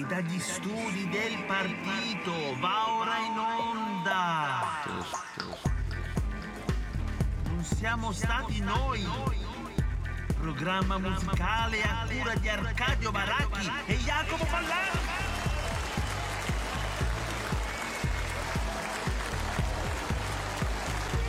[0.00, 2.32] e dagli studi del partito.
[2.58, 4.60] Va ora in onda.
[7.44, 9.06] Non siamo stati noi.
[10.40, 15.08] Programma musicale a cura di Arcadio Baracchi e Jacopo Pallani.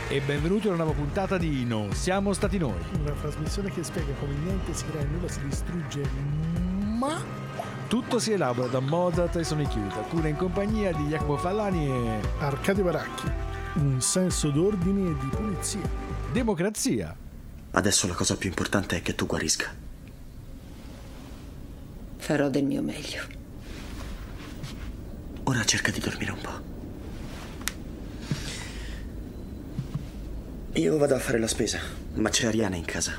[0.08, 2.80] E benvenuti a una nuova puntata di Non siamo stati noi.
[3.00, 6.08] Una trasmissione che spiega come niente si crea e nulla si distrugge,
[6.98, 7.41] ma
[7.92, 12.20] Tutto si elabora da Mozart e Sonic Youth, cura in compagnia di Jacopo Fallani e
[12.38, 13.30] Arcadio Baracchi,
[13.74, 15.82] un senso d'ordine e di pulizia.
[16.32, 17.14] Democrazia.
[17.72, 19.74] Adesso la cosa più importante è che tu guarisca.
[22.16, 23.24] Farò del mio meglio.
[25.42, 26.60] Ora cerca di dormire un po'.
[30.80, 31.78] Io vado a fare la spesa,
[32.14, 33.12] ma c'è Ariana in casa.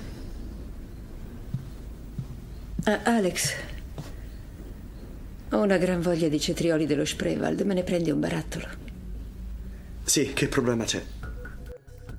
[2.86, 3.73] Ah, Alex.
[5.54, 7.62] Ho una gran voglia di cetrioli dello Sprewald.
[7.62, 8.66] Me ne prendi un barattolo.
[10.04, 11.00] Sì, che problema c'è?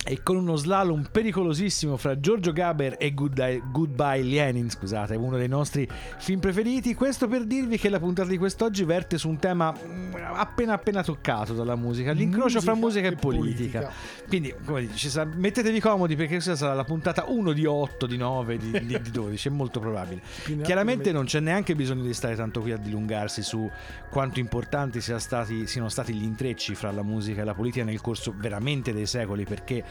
[0.06, 5.48] E con uno slalom pericolosissimo fra Giorgio Gaber e Goodbye, Goodbye Lenin, scusate, uno dei
[5.48, 5.88] nostri
[6.18, 6.94] film preferiti.
[6.94, 11.02] Questo per dirvi che la puntata di quest'oggi verte su un tema mm, appena appena
[11.02, 13.90] toccato dalla musica, l'incrocio fra musica e politica.
[14.28, 18.18] Quindi, come dici, sa- mettetevi comodi perché questa sarà la puntata 1 di 8, di
[18.18, 20.20] 9, di, di- di 12, è molto probabile.
[20.62, 23.70] Chiaramente non c'è neanche bisogno di stare tanto qui a dilungarsi su
[24.10, 28.02] quanto importanti sia stati- siano stati gli intrecci fra la musica e la politica nel
[28.02, 29.82] corso veramente dei secoli, perché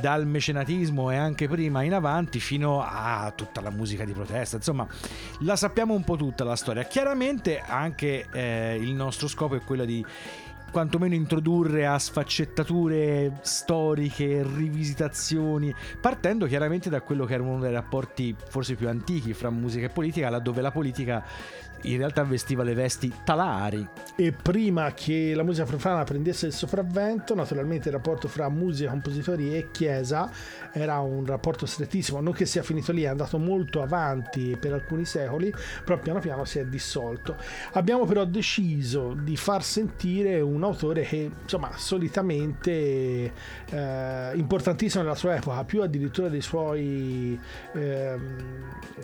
[0.00, 4.86] dal mecenatismo e anche prima in avanti fino a tutta la musica di protesta, insomma,
[5.40, 6.84] la sappiamo un po' tutta la storia.
[6.84, 10.04] Chiaramente anche eh, il nostro scopo è quello di
[10.70, 18.34] quantomeno introdurre a sfaccettature storiche, rivisitazioni, partendo chiaramente da quello che era uno dei rapporti
[18.48, 21.24] forse più antichi fra musica e politica, laddove la politica
[21.82, 23.86] in realtà vestiva le vesti talari.
[24.16, 29.54] E prima che la musica profana prendesse il sopravvento, naturalmente il rapporto fra musica, compositori
[29.54, 30.30] e chiesa
[30.72, 35.04] era un rapporto strettissimo, non che sia finito lì, è andato molto avanti per alcuni
[35.04, 35.52] secoli,
[35.84, 37.36] però piano piano si è dissolto.
[37.72, 43.32] Abbiamo però deciso di far sentire un autore che, insomma, solitamente
[43.70, 47.38] eh, importantissimo nella sua epoca, più addirittura dei suoi
[47.72, 48.36] ehm,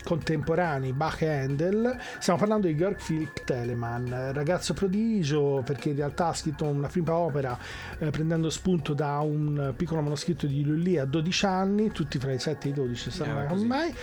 [0.03, 1.97] contemporanei, Bach e Handel.
[2.19, 7.15] Stiamo parlando di Georg Philipp Telemann, ragazzo prodigio perché in realtà ha scritto una prima
[7.15, 7.59] opera
[7.99, 12.39] eh, prendendo spunto da un piccolo manoscritto di Lully a 12 anni, tutti fra i
[12.39, 13.95] 7 e i 12 saranno me,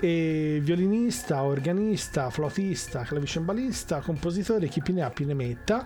[0.00, 5.84] e violinista, organista, flautista, clavicembalista, compositore, chi più ne ha più ne metta.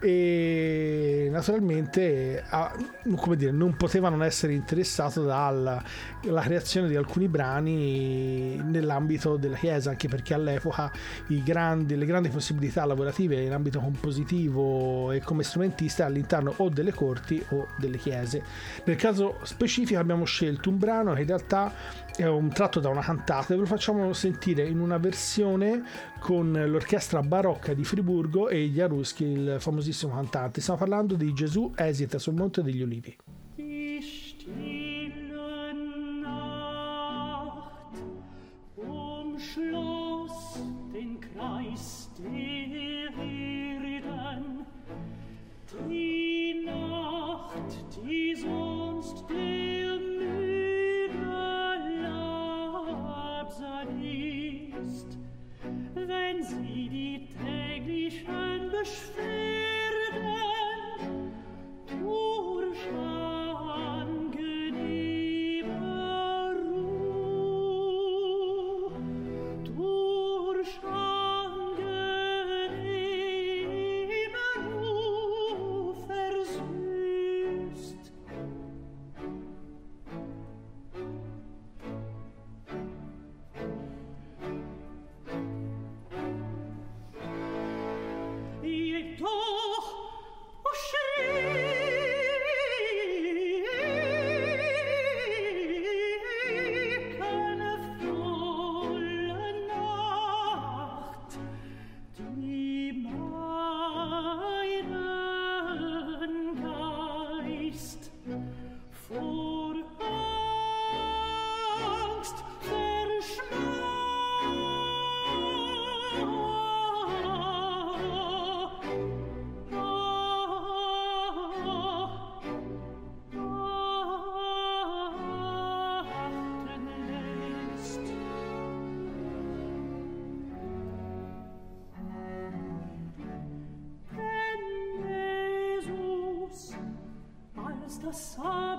[0.00, 2.74] E naturalmente ah,
[3.16, 5.82] come dire, non poteva non essere interessato dalla
[6.30, 10.90] la creazione di alcuni brani nell'ambito della chiesa anche perché all'epoca
[11.28, 16.92] i grandi, le grandi possibilità lavorative in ambito compositivo e come strumentista all'interno o delle
[16.92, 18.42] corti o delle chiese
[18.84, 21.72] nel caso specifico abbiamo scelto un brano che in realtà
[22.16, 25.82] è un tratto da una cantata e ve lo facciamo sentire in una versione
[26.18, 30.60] con l'orchestra barocca di Friburgo e Jaruski, il famosissimo cantante.
[30.60, 33.16] Stiamo parlando di Gesù esita sul Monte degli Ulivi.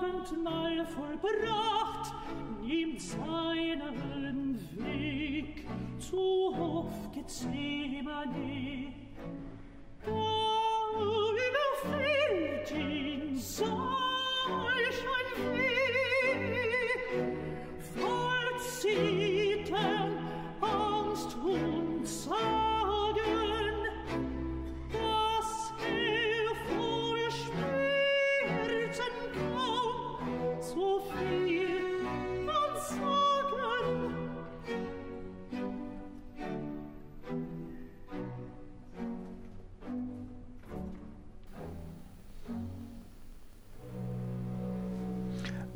[0.08, 2.14] Abendmahl vollbracht,
[2.62, 5.66] nimmt seinen Weg
[5.98, 8.92] zu Hof Gethsemane.
[10.04, 10.12] Da
[11.44, 13.68] überfällt ihn solch
[15.16, 16.78] ein Weh,
[17.96, 20.10] voll Zittern,
[20.60, 22.67] Angst und Sorgen,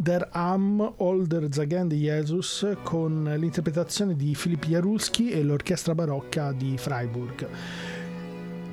[0.03, 6.77] Der Am Older Zagen di Jesus con l'interpretazione di Filip Jaruski e l'orchestra barocca di
[6.77, 7.47] Freiburg.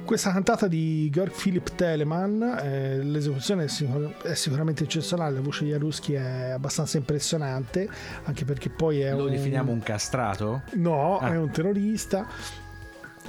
[0.05, 5.65] Questa cantata di Georg Philipp Telemann, eh, l'esecuzione è, sicur- è sicuramente eccezionale, la voce
[5.65, 7.87] di Jaruski è abbastanza impressionante,
[8.23, 9.29] anche perché poi è Lo un...
[9.29, 10.63] definiamo un castrato?
[10.77, 11.31] No, Ah.
[11.33, 12.25] è un terrorista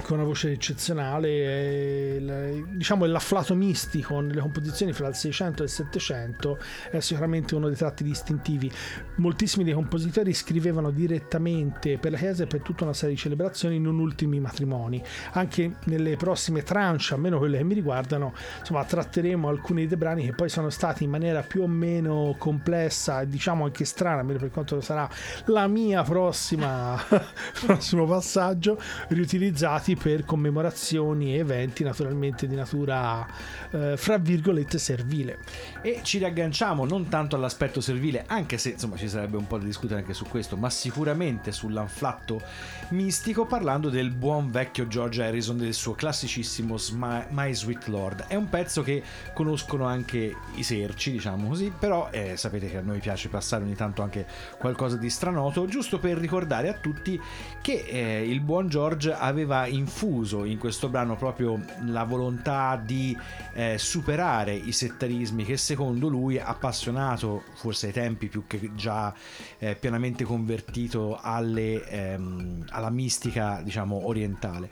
[0.01, 5.71] con una voce eccezionale, il- diciamo l'afflato mistico nelle composizioni fra il 600 e il
[5.71, 6.59] 700
[6.91, 8.71] è sicuramente uno dei tratti distintivi.
[9.15, 13.79] Moltissimi dei compositori scrivevano direttamente per la Chiesa e per tutta una serie di celebrazioni,
[13.79, 15.01] non ultimi matrimoni.
[15.33, 20.33] Anche nelle prossime tranche, almeno quelle che mi riguardano, insomma, tratteremo alcuni dei brani che
[20.33, 24.51] poi sono stati in maniera più o meno complessa e diciamo anche strana, almeno per
[24.51, 25.09] quanto sarà
[25.45, 26.99] la mia prossima
[27.65, 33.27] prossimo passaggio, riutilizzati per commemorazioni e eventi naturalmente di natura
[33.71, 35.39] eh, fra virgolette servile.
[35.81, 39.65] E ci riagganciamo non tanto all'aspetto servile, anche se insomma ci sarebbe un po' da
[39.65, 42.41] discutere anche su questo, ma sicuramente sull'anflatto
[42.89, 48.25] mistico parlando del buon vecchio George Harrison del suo classicissimo Sma- My Sweet Lord.
[48.27, 49.01] È un pezzo che
[49.33, 53.75] conoscono anche i serci, diciamo così, però eh, sapete che a noi piace passare ogni
[53.75, 54.25] tanto anche
[54.57, 57.19] qualcosa di stranoto, giusto per ricordare a tutti
[57.61, 63.17] che eh, il buon George aveva infuso in questo brano proprio la volontà di
[63.53, 69.13] eh, superare i settarismi che secondo lui appassionato forse ai tempi più che già
[69.59, 74.69] eh, pienamente convertito alle, ehm, alla mistica diciamo orientale.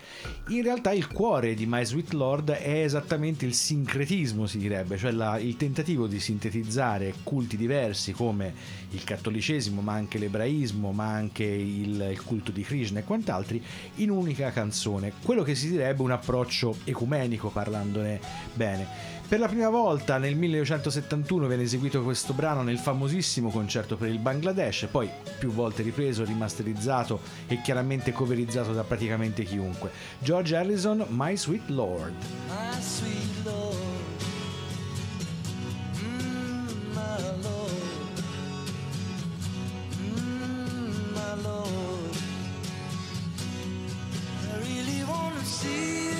[0.49, 5.11] In realtà il cuore di My Sweet Lord è esattamente il sincretismo si direbbe cioè
[5.11, 8.53] la- il tentativo di sintetizzare culti diversi come
[8.91, 13.63] il cattolicesimo ma anche l'ebraismo ma anche il, il culto di Krishna e quant'altri
[13.95, 14.88] in un'unica canzone
[15.23, 18.19] quello che si direbbe un approccio ecumenico parlandone
[18.53, 24.09] bene per la prima volta nel 1971 viene eseguito questo brano nel famosissimo concerto per
[24.09, 25.07] il Bangladesh, poi
[25.37, 29.91] più volte ripreso, rimasterizzato e chiaramente coverizzato da praticamente chiunque.
[30.17, 32.15] George Harrison, My Sweet Lord.
[32.47, 33.77] My sweet Lord,
[36.01, 37.58] mm, my Lord,
[45.43, 46.18] see you,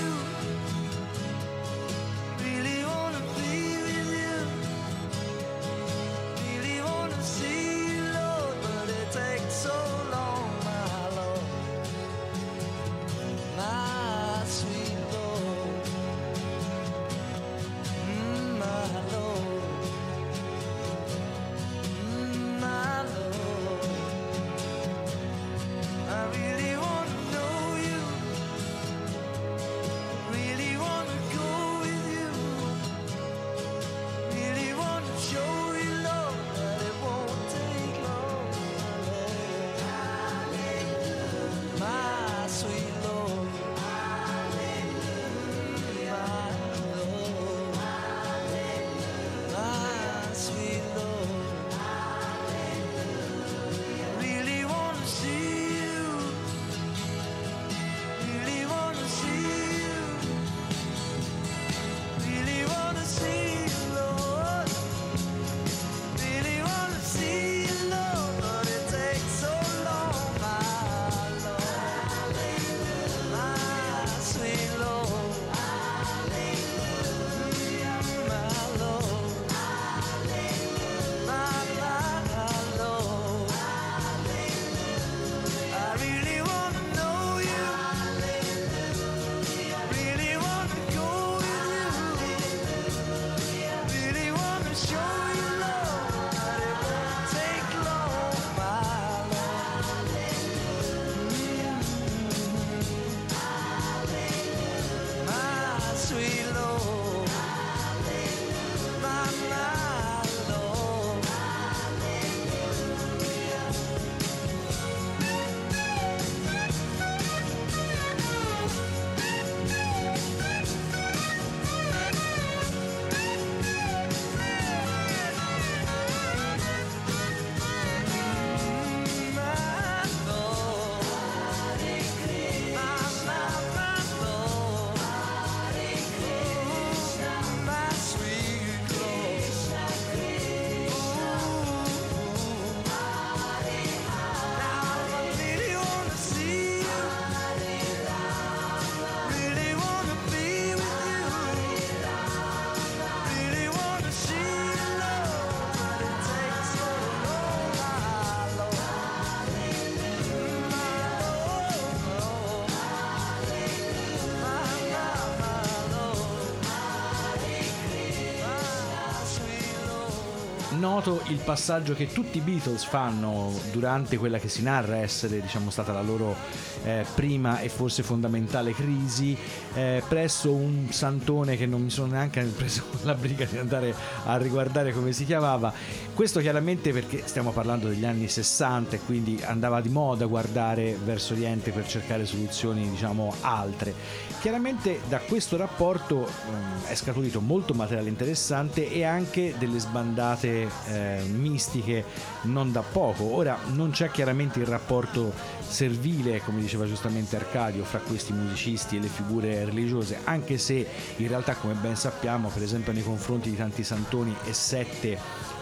[171.00, 175.70] noto il passaggio che tutti i Beatles fanno durante quella che si narra essere diciamo,
[175.70, 176.36] stata la loro
[176.84, 179.38] eh, prima e forse fondamentale crisi
[179.74, 183.94] eh, presso un santone che non mi sono neanche preso la briga di andare
[184.26, 185.74] a riguardare come si chiamava.
[186.14, 191.34] Questo chiaramente perché stiamo parlando degli anni 60 e quindi andava di moda guardare verso
[191.34, 193.94] Oriente per cercare soluzioni diciamo altre.
[194.42, 201.22] Chiaramente da questo rapporto ehm, è scaturito molto materiale interessante e anche delle sbandate eh,
[201.30, 202.04] mistiche
[202.44, 203.24] non da poco.
[203.36, 205.34] Ora non c'è chiaramente il rapporto
[205.70, 210.86] servile, come diceva giustamente Arcadio, fra questi musicisti e le figure religiose, anche se
[211.18, 215.18] in realtà come ben sappiamo, per esempio nei confronti di tanti santoni e sette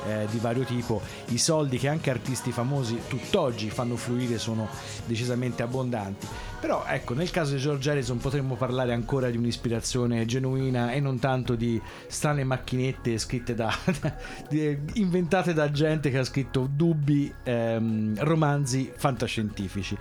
[0.07, 4.67] eh, di vario tipo, i soldi che anche artisti famosi tutt'oggi fanno fluire sono
[5.05, 6.27] decisamente abbondanti.
[6.59, 11.19] Però ecco, nel caso di George Harrison potremmo parlare ancora di un'ispirazione genuina e non
[11.19, 13.71] tanto di strane macchinette scritte da,
[14.93, 19.97] inventate da gente che ha scritto dubbi ehm, romanzi fantascientifici.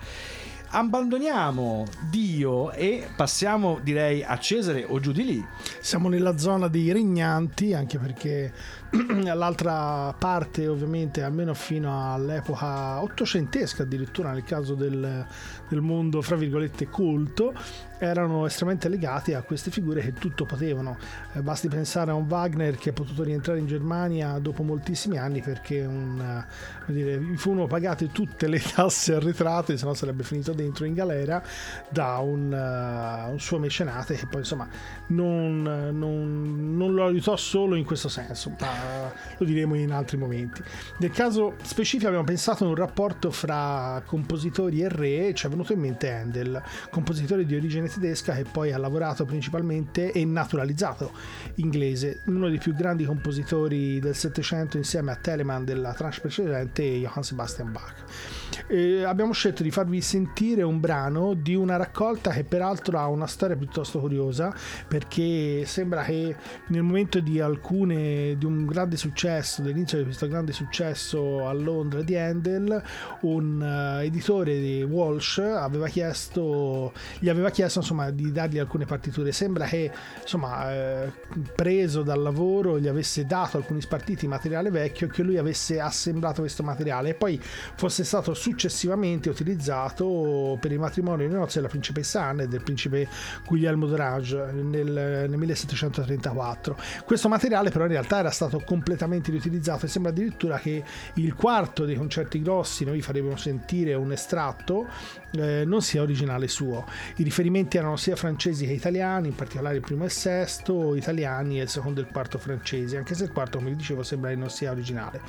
[0.69, 5.45] Abbandoniamo Dio e passiamo direi a Cesare o giù di lì.
[5.79, 8.51] Siamo nella zona dei regnanti, anche perché
[9.33, 15.25] l'altra parte, ovviamente, almeno fino all'epoca ottocentesca, addirittura nel caso del,
[15.67, 17.53] del mondo, fra virgolette, culto,
[17.99, 20.97] erano estremamente legati a queste figure che tutto potevano.
[21.33, 25.41] Eh, basti pensare a un Wagner che è potuto rientrare in Germania dopo moltissimi anni
[25.41, 26.45] perché un,
[26.87, 30.93] eh, dire, gli furono pagate tutte le tasse arretrate, se no sarebbe finito dentro in
[30.93, 31.41] galera
[31.89, 34.67] da un, eh, un suo mecenate che poi insomma
[35.07, 38.76] non, non- non lo aiutò solo in questo senso, ma
[39.37, 40.61] lo diremo in altri momenti.
[40.97, 45.73] Nel caso specifico abbiamo pensato a un rapporto fra compositori e re, ci è venuto
[45.73, 51.11] in mente Handel, compositore di origine tedesca che poi ha lavorato principalmente e naturalizzato
[51.55, 56.99] inglese, uno dei più grandi compositori del Settecento insieme a Telemann della tranche precedente e
[56.99, 58.36] Johann Sebastian Bach.
[58.67, 63.27] E abbiamo scelto di farvi sentire un brano di una raccolta che peraltro ha una
[63.27, 64.53] storia piuttosto curiosa
[64.87, 66.35] perché sembra che
[66.67, 72.01] nel momento di alcune di un grande successo dell'inizio di questo grande successo a Londra
[72.01, 72.81] di Handel
[73.21, 79.31] un eh, editore di Walsh aveva chiesto gli aveva chiesto insomma di dargli alcune partiture.
[79.31, 81.11] Sembra che insomma eh,
[81.55, 86.63] preso dal lavoro gli avesse dato alcuni spartiti materiale vecchio che lui avesse assemblato questo
[86.63, 87.09] materiale.
[87.09, 92.43] E poi fosse stato successivamente utilizzato per il matrimonio e le nozze della principessa Anne
[92.43, 93.07] e del principe
[93.45, 99.89] Guglielmo d'Orange nel, nel 1734 questo materiale però in realtà era stato completamente riutilizzato e
[99.89, 100.83] sembra addirittura che
[101.15, 104.87] il quarto dei concerti grossi noi faremo sentire un estratto
[105.31, 106.85] eh, non sia originale suo.
[107.17, 111.59] I riferimenti erano sia francesi che italiani in particolare il primo e il sesto italiani
[111.59, 114.29] e il secondo e il quarto francesi anche se il quarto come vi dicevo sembra
[114.29, 115.21] che non sia originale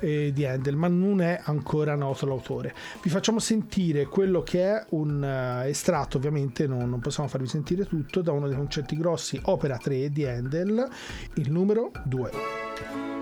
[0.00, 2.47] eh, di Handel ma non è ancora noto l'autore
[3.02, 7.86] vi facciamo sentire quello che è un eh, estratto ovviamente non, non possiamo farvi sentire
[7.86, 10.88] tutto da uno dei concerti grossi opera 3 di Handel
[11.34, 13.17] il numero 2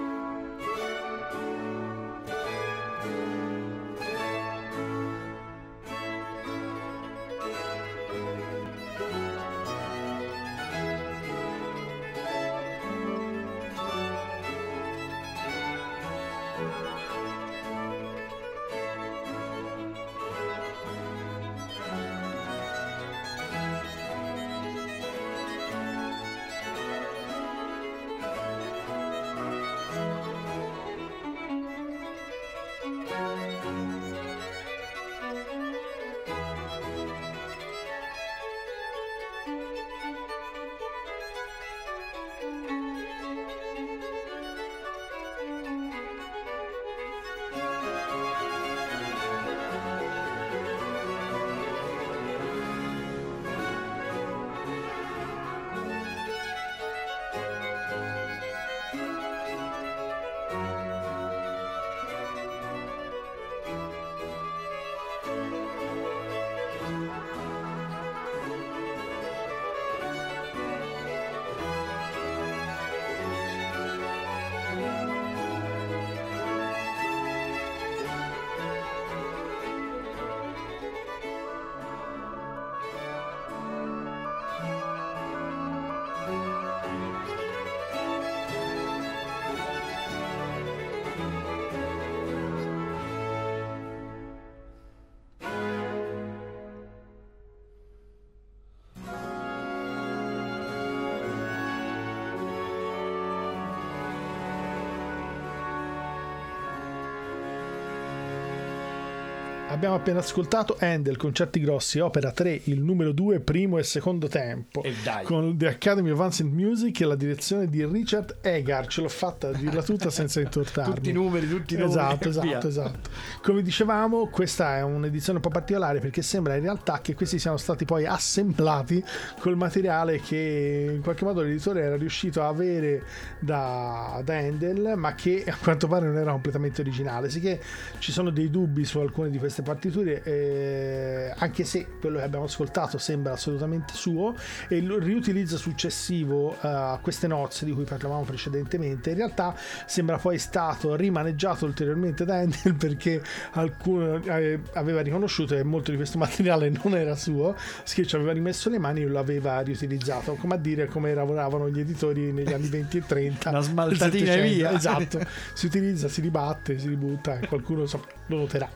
[109.69, 114.81] Abbiamo appena ascoltato Handel, Concerti Grossi, opera 3, il numero 2, primo e secondo tempo.
[114.85, 115.25] E dai.
[115.25, 118.87] Con The Academy of Ancient Music e la direzione di Richard Egar.
[118.87, 120.95] Ce l'ho fatta a dirla tutta senza intortarmi.
[120.97, 121.99] Tutti i numeri, tutti i numeri.
[121.99, 123.11] Esatto, esatto, esatto.
[123.43, 127.57] Come dicevamo, questa è un'edizione un po' particolare perché sembra in realtà che questi siano
[127.57, 129.03] stati poi assemblati
[129.41, 133.03] col materiale che in qualche modo l'editore era riuscito a avere
[133.41, 137.29] da, da Handel, ma che a quanto pare non era completamente originale.
[137.29, 137.61] Sicché
[137.99, 142.45] ci sono dei dubbi su alcune di queste partiture, eh, anche se quello che abbiamo
[142.45, 144.35] ascoltato sembra assolutamente suo,
[144.69, 149.55] e il riutilizzo successivo eh, a queste nozze di cui parlavamo precedentemente, in realtà
[149.87, 155.97] sembra poi stato rimaneggiato ulteriormente da Handel perché alcuno eh, aveva riconosciuto che molto di
[155.97, 160.35] questo materiale non era suo, che ci aveva rimesso le mani e lo aveva riutilizzato,
[160.35, 163.49] come a dire come lavoravano gli editori negli anni 20 e 30.
[163.51, 164.55] Una smaltatina del 700.
[164.55, 164.73] via.
[164.73, 165.21] Esatto,
[165.55, 167.85] si utilizza, si ribatte, si ributta qualcuno
[168.27, 168.69] lo noterà.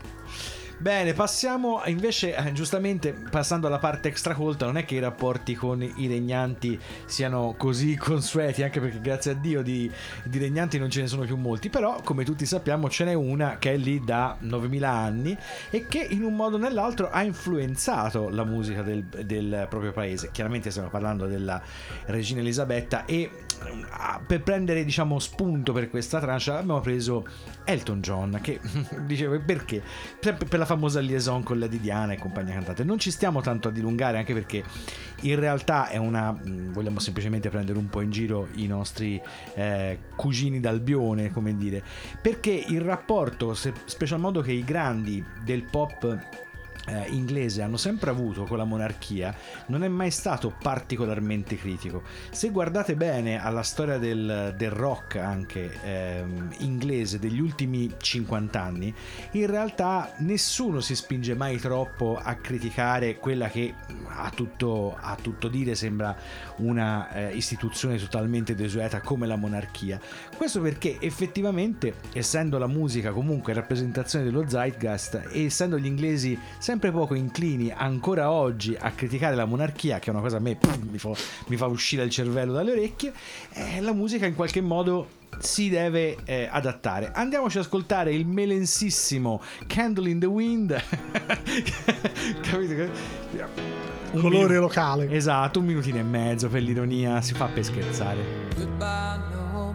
[0.81, 5.83] Bene, passiamo invece, eh, giustamente passando alla parte extracolta, non è che i rapporti con
[5.83, 9.93] i regnanti siano così consueti, anche perché grazie a Dio di,
[10.25, 13.59] di regnanti non ce ne sono più molti, però come tutti sappiamo ce n'è una
[13.59, 15.37] che è lì da 9000 anni
[15.69, 20.31] e che in un modo o nell'altro ha influenzato la musica del, del proprio paese.
[20.33, 21.61] Chiaramente stiamo parlando della
[22.07, 23.31] regina Elisabetta e
[24.27, 27.27] per prendere diciamo spunto per questa tranche abbiamo preso
[27.65, 28.61] Elton John che
[29.07, 29.83] diceva perché?
[30.19, 32.85] Per, per la famosa liaison con Lady Diana e compagnia cantante.
[32.85, 34.63] Non ci stiamo tanto a dilungare anche perché
[35.23, 39.21] in realtà è una vogliamo semplicemente prendere un po' in giro i nostri
[39.55, 41.83] eh, cugini d'Albione come dire.
[42.21, 46.49] Perché il rapporto special modo che i grandi del pop
[46.87, 49.35] eh, inglese hanno sempre avuto con la monarchia
[49.67, 52.03] non è mai stato particolarmente critico.
[52.31, 58.95] Se guardate bene alla storia del, del rock anche ehm, inglese degli ultimi 50 anni,
[59.33, 63.75] in realtà nessuno si spinge mai troppo a criticare quella che
[64.07, 66.17] a tutto, a tutto dire sembra
[66.57, 70.01] una eh, istituzione totalmente desueta come la monarchia.
[70.37, 76.39] Questo perché effettivamente, essendo la musica comunque rappresentazione dello zeitgeist e essendo gli inglesi
[76.71, 80.55] sempre poco inclini ancora oggi a criticare la monarchia, che è una cosa a me
[80.55, 81.11] pff, mi, fa,
[81.49, 83.13] mi fa uscire il cervello dalle orecchie,
[83.55, 85.09] eh, la musica in qualche modo
[85.41, 87.11] si deve eh, adattare.
[87.13, 90.81] Andiamoci ad ascoltare il melensissimo Candle in the Wind.
[92.41, 92.89] Capito?
[94.13, 95.11] Un Colore minuto- locale.
[95.11, 98.49] Esatto, un minutino e mezzo per l'ironia, si fa per scherzare.
[98.55, 99.19] Goodbye.
[99.33, 99.75] No,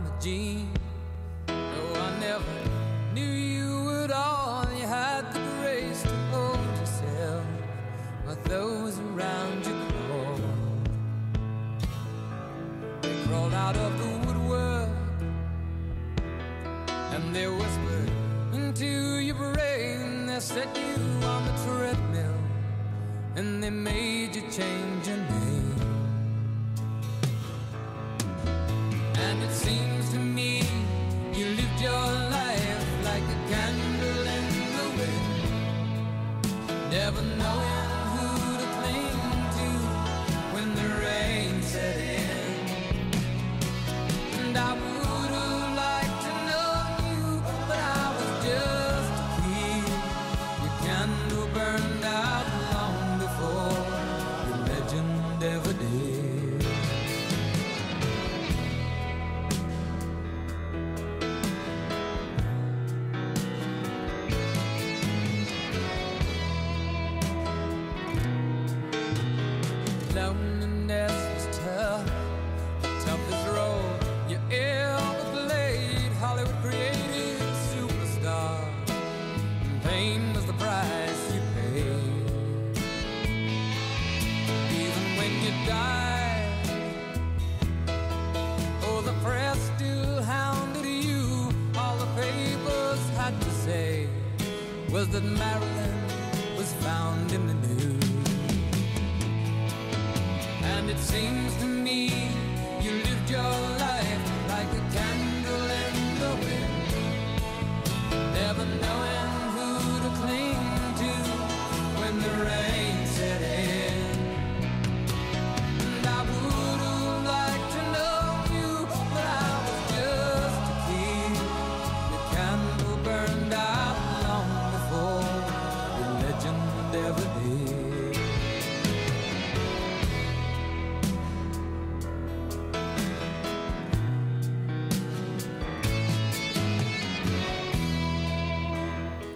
[13.56, 14.90] out of the woodwork,
[17.14, 18.12] and they whispered
[18.54, 20.26] into your brain.
[20.28, 22.38] They set you on the treadmill,
[23.38, 25.76] and they made you change your name.
[29.26, 30.62] And it seems to me
[31.34, 34.46] you lived your life like a candle in
[34.78, 35.32] the wind,
[36.92, 37.85] never knowing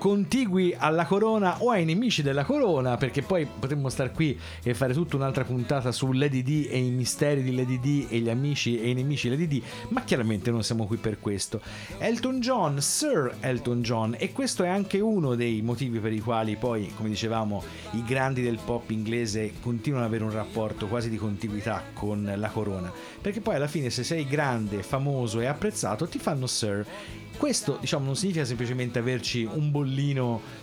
[0.09, 4.91] contigui alla corona o ai nemici della corona, perché poi potremmo star qui e fare
[4.91, 8.81] tutta un'altra puntata su Lady D e i misteri di Lady D e gli amici
[8.81, 11.61] e i nemici di Lady D, ma chiaramente non siamo qui per questo.
[11.99, 16.55] Elton John, Sir Elton John, e questo è anche uno dei motivi per i quali
[16.55, 21.17] poi, come dicevamo, i grandi del pop inglese continuano ad avere un rapporto quasi di
[21.17, 22.91] contiguità con la corona,
[23.21, 26.87] perché poi alla fine se sei grande, famoso e apprezzato ti fanno Sir
[27.39, 29.98] questo diciamo non significa semplicemente averci un bollino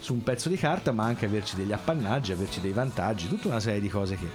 [0.01, 3.61] su un pezzo di carta, ma anche averci degli appannaggi, averci dei vantaggi, tutta una
[3.61, 4.27] serie di cose che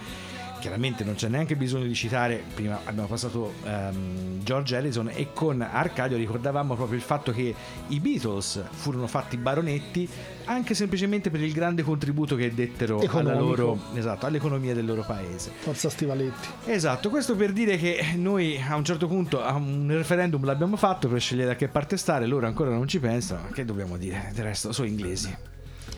[0.61, 5.59] chiaramente non c'è neanche bisogno di citare, prima abbiamo passato um, George Harrison e con
[5.59, 7.53] Arcadio ricordavamo proprio il fatto che
[7.87, 10.07] i Beatles furono fatti baronetti
[10.45, 15.51] anche semplicemente per il grande contributo che dettero loro, esatto, all'economia del loro paese.
[15.57, 16.47] Forza Stivaletti.
[16.65, 21.07] Esatto, questo per dire che noi a un certo punto a un referendum l'abbiamo fatto
[21.07, 24.31] per scegliere da che parte stare, loro ancora non ci pensano, che dobbiamo dire?
[24.33, 25.35] Del resto sono inglesi.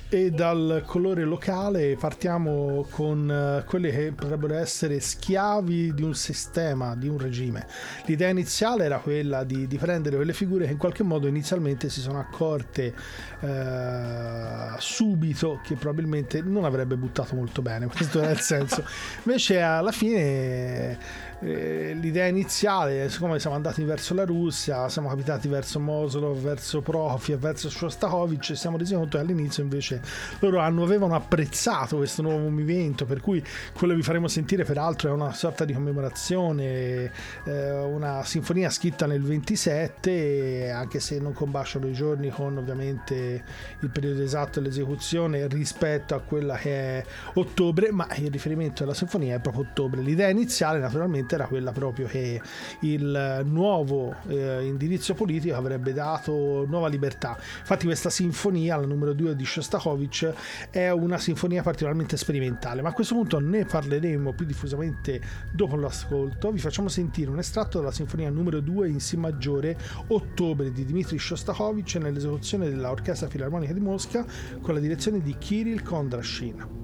[0.09, 6.95] E dal colore locale partiamo con eh, quelli che potrebbero essere schiavi di un sistema,
[6.95, 7.65] di un regime.
[8.05, 11.99] L'idea iniziale era quella di, di prendere quelle figure che in qualche modo inizialmente si
[11.99, 12.93] sono accorte
[13.39, 18.85] eh, subito che probabilmente non avrebbe buttato molto bene, questo era il senso.
[19.25, 25.79] Invece alla fine eh, l'idea iniziale, siccome siamo andati verso la Russia, siamo capitati verso
[25.79, 30.01] Mosolov, verso Prokofiev, verso Shostakovich, ci siamo resi conto che all'inizio invece
[30.39, 35.09] loro hanno, avevano apprezzato questo nuovo movimento, per cui quello che vi faremo sentire peraltro
[35.09, 37.11] è una sorta di commemorazione,
[37.43, 43.43] eh, una sinfonia scritta nel 27, anche se non combaciano i giorni con ovviamente
[43.79, 49.35] il periodo esatto dell'esecuzione rispetto a quella che è ottobre, ma il riferimento alla sinfonia
[49.35, 50.01] è proprio ottobre.
[50.01, 52.41] L'idea iniziale naturalmente era quella proprio che
[52.81, 57.37] il nuovo eh, indirizzo politico avrebbe dato nuova libertà.
[57.59, 60.33] Infatti questa sinfonia, la numero 2 di Shostakovich,
[60.69, 66.51] è una sinfonia particolarmente sperimentale, ma a questo punto ne parleremo più diffusamente dopo l'ascolto.
[66.51, 71.17] Vi facciamo sentire un estratto della sinfonia numero 2 in Si maggiore, ottobre di Dmitri
[71.17, 74.25] Shostakovich nell'esecuzione dell'Orchestra Filarmonica di Mosca
[74.61, 76.82] con la direzione di Kirill Kondrashin.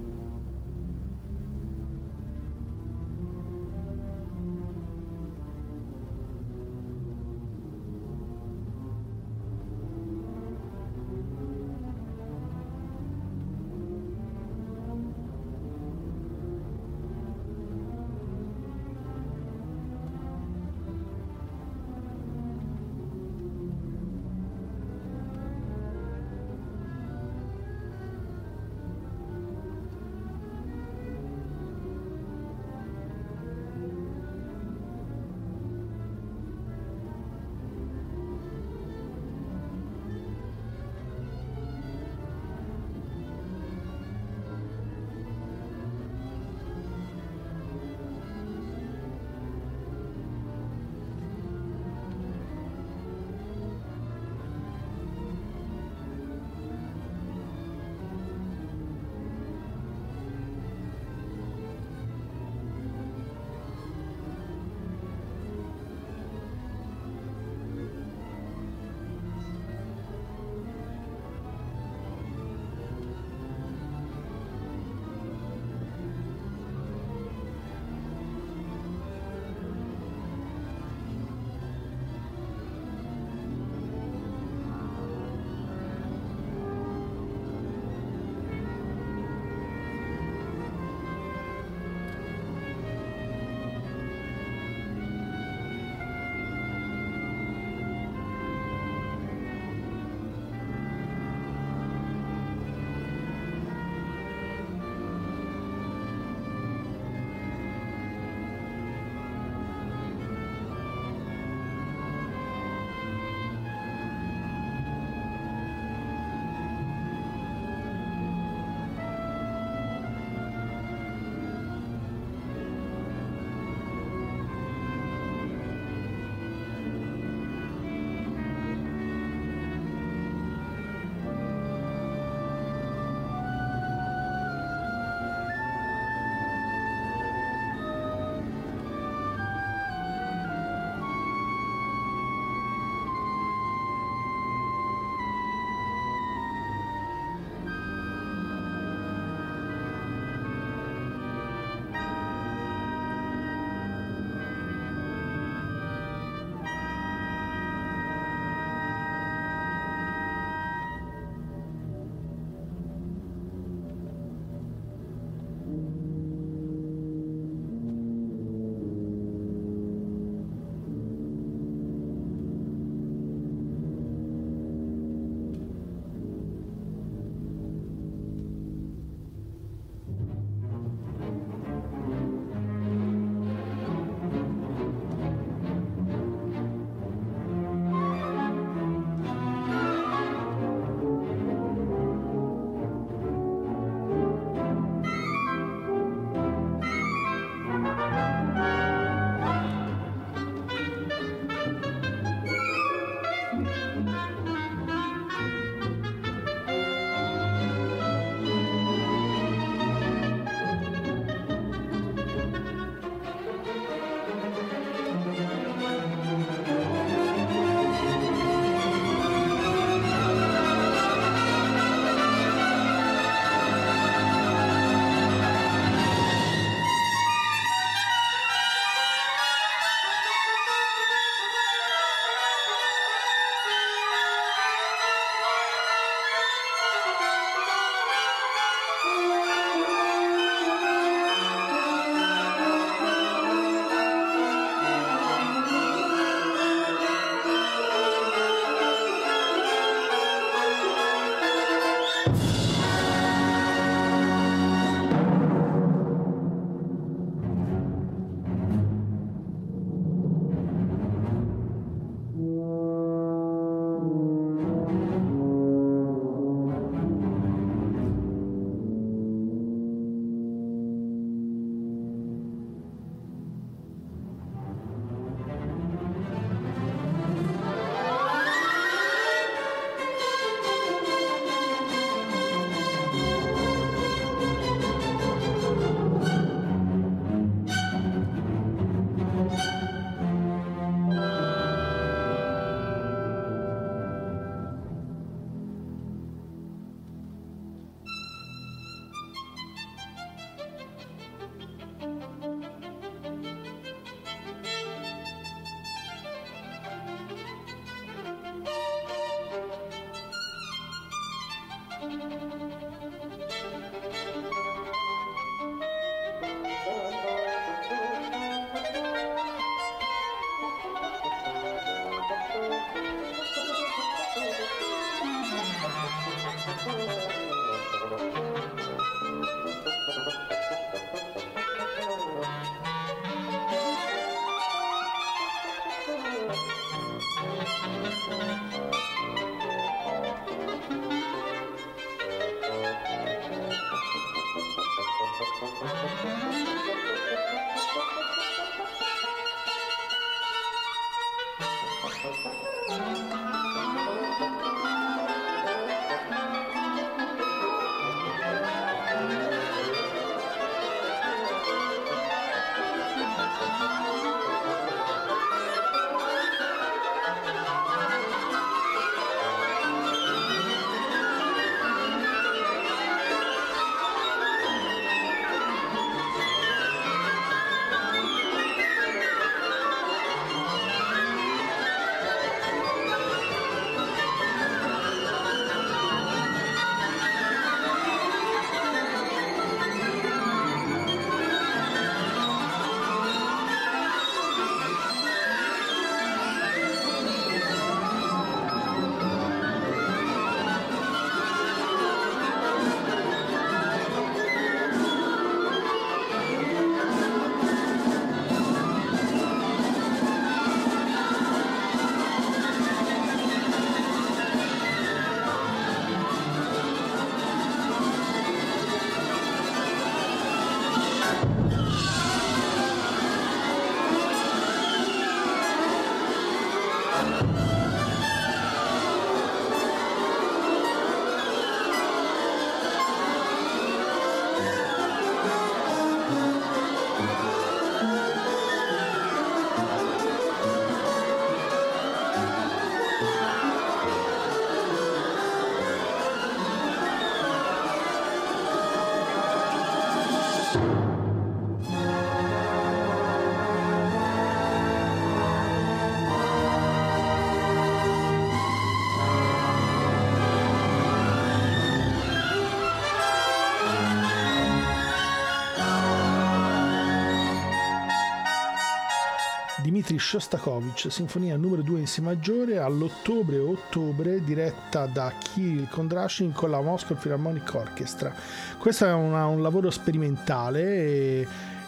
[470.20, 476.70] Shostakovich, sinfonia numero 2 in Si maggiore, all'ottobre e ottobre, diretta da Kirill Kondrashin con
[476.70, 478.34] la Moscow Philharmonic Orchestra.
[478.78, 481.48] Questo è una- un lavoro sperimentale eh,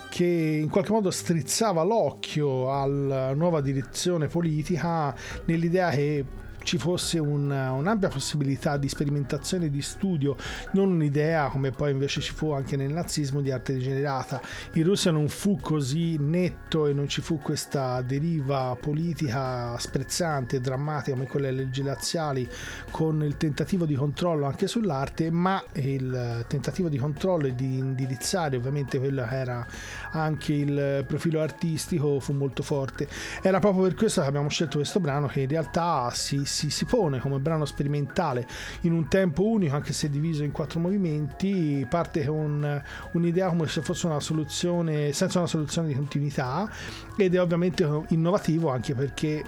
[0.10, 5.14] che in qualche modo strizzava l'occhio alla nuova direzione politica
[5.46, 6.26] nell'idea che
[6.64, 10.36] ci fosse un- un'ampia possibilità di sperimentazione e di studio,
[10.72, 14.42] non un'idea come poi invece ci fu anche nel nazismo di arte degenerata.
[14.74, 21.16] In Russia non fu così netto e non ci fu questa deriva politica sprezzante drammatica
[21.16, 22.48] come quelle leggi razziali
[22.90, 28.58] con il tentativo di controllo anche sull'arte, ma il tentativo di controllo e di indirizzare
[28.58, 29.66] ovviamente quello che era
[30.12, 33.08] anche il profilo artistico fu molto forte.
[33.42, 36.86] Era proprio per questo che abbiamo scelto questo brano che in realtà si, si- si
[36.86, 38.46] pone come brano sperimentale
[38.82, 42.84] in un tempo unico, anche se diviso in quattro movimenti, parte con
[43.14, 46.70] un'idea come se fosse una soluzione, senza una soluzione di continuità
[47.18, 49.44] ed è ovviamente innovativo anche perché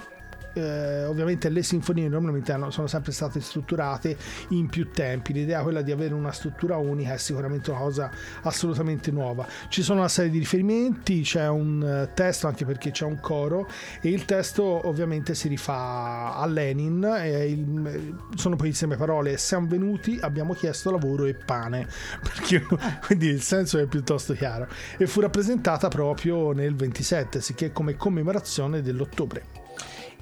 [0.54, 4.16] eh, ovviamente le sinfonie normalmente hanno- sono sempre state strutturate
[4.50, 5.32] in più tempi.
[5.32, 8.10] L'idea quella di avere una struttura unica è sicuramente una cosa
[8.42, 9.46] assolutamente nuova.
[9.68, 13.68] Ci sono una serie di riferimenti, c'è un eh, testo anche perché c'è un coro
[14.00, 17.02] e il testo ovviamente si rifà a Lenin.
[17.46, 19.36] il- sono pochissime parole.
[19.36, 21.86] Siamo venuti, abbiamo chiesto lavoro e pane.
[22.22, 22.64] Perché,
[23.06, 24.66] quindi il senso è piuttosto chiaro.
[24.96, 29.62] E fu rappresentata proprio nel 27, sicché come commemorazione dell'ottobre.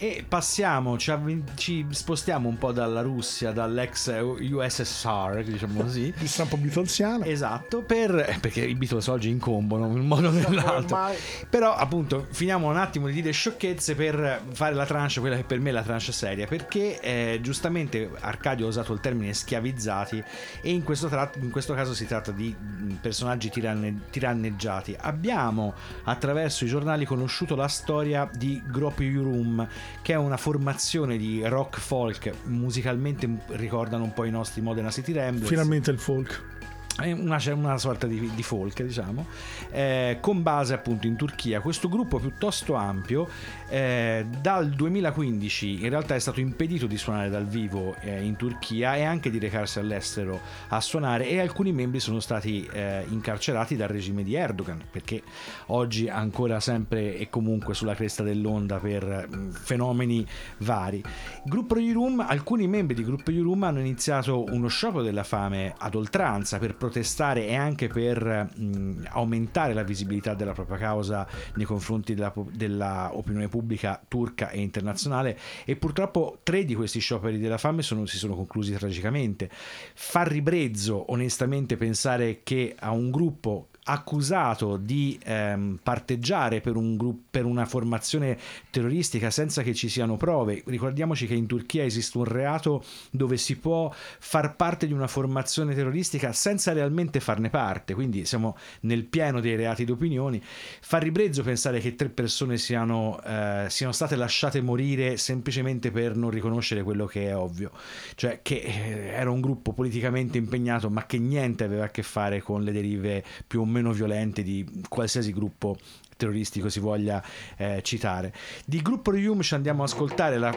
[0.03, 6.13] E passiamo, ci, avvi- ci spostiamo un po' dalla Russia, dall'ex USSR, diciamo così.
[6.19, 7.23] Di stampo beatlesiano.
[7.23, 10.97] Esatto, per, perché i Beatles oggi incombono in un modo o nell'altro.
[10.97, 11.17] ormai.
[11.49, 15.61] Però appunto finiamo un attimo di dire sciocchezze per fare la tranche, quella che per
[15.61, 20.21] me è la tranche seria, perché eh, giustamente Arcadio ha usato il termine schiavizzati
[20.63, 24.97] e in questo, trat- in questo caso si tratta di mh, personaggi tiranne- tiranneggiati.
[24.99, 29.65] Abbiamo attraverso i giornali conosciuto la storia di Grop Yurum,
[30.01, 35.13] che è una formazione di rock folk, musicalmente ricordano un po' i nostri Modena City
[35.13, 35.49] Ramblers.
[35.49, 36.51] Finalmente il folk.
[36.99, 39.27] Una, una sorta di, di folk, diciamo,
[39.71, 41.61] eh, con base appunto in Turchia.
[41.61, 43.29] Questo gruppo piuttosto ampio,
[43.73, 48.97] eh, dal 2015 in realtà è stato impedito di suonare dal vivo eh, in Turchia
[48.97, 53.89] e anche di recarsi all'estero a suonare e alcuni membri sono stati eh, incarcerati dal
[53.89, 55.23] regime di Erdogan, perché
[55.69, 60.27] oggi ancora sempre e comunque sulla cresta dell'onda per mh, fenomeni
[60.59, 61.03] vari.
[61.43, 66.59] Gruppo Yurum, alcuni membri di Gruppo Yurum hanno iniziato uno sciopero della fame ad oltranza
[66.59, 72.31] per protestare e anche per mh, aumentare la visibilità della propria causa nei confronti della,
[72.31, 73.11] po- della
[73.49, 73.61] pubblica
[74.09, 78.73] turca e internazionale e purtroppo tre di questi scioperi della fame sono- si sono conclusi
[78.73, 79.51] tragicamente.
[79.95, 87.23] Fa ribrezzo onestamente pensare che a un gruppo accusato di ehm, parteggiare per, un gruppo,
[87.31, 88.39] per una formazione
[88.71, 90.63] terroristica senza che ci siano prove.
[90.67, 95.75] Ricordiamoci che in Turchia esiste un reato dove si può far parte di una formazione
[95.75, 100.41] terroristica senza realmente farne parte, quindi siamo nel pieno dei reati d'opinioni.
[100.43, 106.31] Fa ribrezzo pensare che tre persone siano, eh, siano state lasciate morire semplicemente per non
[106.31, 107.73] riconoscere quello che è ovvio,
[108.15, 112.41] cioè che eh, era un gruppo politicamente impegnato ma che niente aveva a che fare
[112.41, 115.77] con le derive più o meno violente di qualsiasi gruppo
[116.17, 117.23] terroristico si voglia
[117.57, 118.33] eh, citare.
[118.65, 120.57] Di gruppo Rium ci andiamo ad ascoltare la,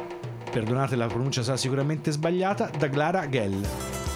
[0.51, 4.14] perdonate la pronuncia sarà sicuramente sbagliata, da Clara Gell.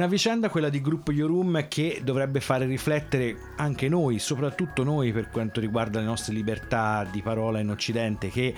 [0.00, 5.28] Una vicenda, quella di Gruppo Yorum, che dovrebbe fare riflettere anche noi, soprattutto noi per
[5.28, 8.54] quanto riguarda le nostre libertà di parola in Occidente, che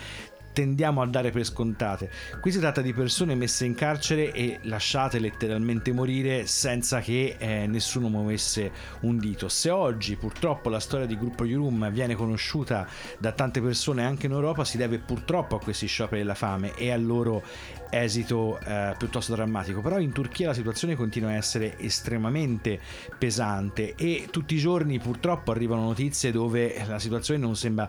[0.52, 2.10] tendiamo a dare per scontate.
[2.40, 7.66] Qui si tratta di persone messe in carcere e lasciate letteralmente morire senza che eh,
[7.66, 9.48] nessuno muovesse un dito.
[9.48, 12.86] Se oggi purtroppo la storia di Gruppo Yurum viene conosciuta
[13.18, 16.90] da tante persone anche in Europa, si deve purtroppo a questi scioperi della fame e
[16.90, 17.42] al loro
[17.90, 19.80] esito eh, piuttosto drammatico.
[19.80, 22.80] Però in Turchia la situazione continua a essere estremamente
[23.18, 27.88] pesante e tutti i giorni purtroppo arrivano notizie dove la situazione non sembra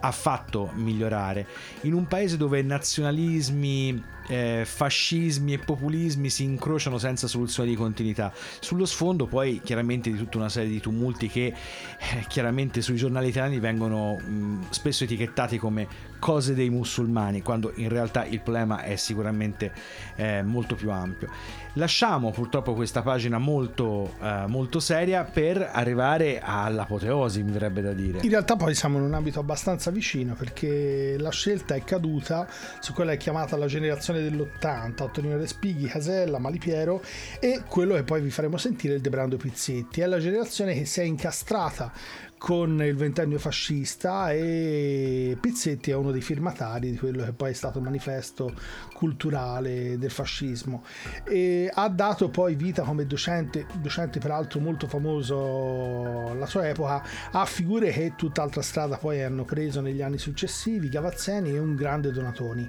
[0.00, 1.46] affatto migliorare.
[1.82, 8.32] In un paese dove nazionalismi, eh, fascismi e populismi si incrociano senza soluzione di continuità.
[8.60, 13.28] Sullo sfondo poi chiaramente di tutta una serie di tumulti che eh, chiaramente sui giornali
[13.28, 18.94] italiani vengono mh, spesso etichettati come cose dei musulmani, quando in realtà il problema è
[18.94, 19.72] sicuramente
[20.14, 21.28] eh, molto più ampio.
[21.74, 28.18] Lasciamo purtroppo questa pagina molto, eh, molto seria per arrivare all'apoteosi, mi verrebbe da dire.
[28.22, 32.46] In realtà poi siamo in un ambito abbastanza vicino perché la scelta è caduta
[32.80, 37.02] su quella che è chiamata la generazione dell'80, Ottonino Respighi, Casella, Malipiero
[37.38, 40.00] e quello che poi vi faremo sentire il Debrando Pizzetti.
[40.00, 41.92] È la generazione che si è incastrata
[42.40, 47.52] con il ventennio fascista e Pizzetti è uno dei firmatari di quello che poi è
[47.52, 48.54] stato il manifesto
[48.94, 50.82] culturale del fascismo.
[51.24, 57.44] E ha dato poi vita come docente, docente peraltro molto famoso alla sua epoca, a
[57.44, 62.66] figure che tutt'altra strada poi hanno preso negli anni successivi, Gavazzeni e un grande Donatoni.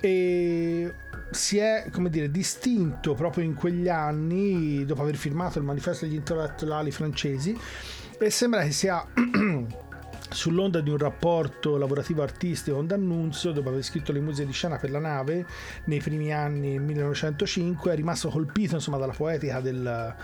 [0.00, 0.94] E
[1.30, 6.14] si è come dire distinto proprio in quegli anni dopo aver firmato il manifesto degli
[6.14, 7.54] intellettuali francesi
[8.24, 9.04] e sembra che sia
[10.30, 14.76] sull'onda di un rapporto lavorativo artistico con D'Annunzio, dopo aver scritto le musiche di scena
[14.76, 15.46] per la nave
[15.84, 20.14] nei primi anni 1905, è rimasto colpito insomma, dalla poetica del,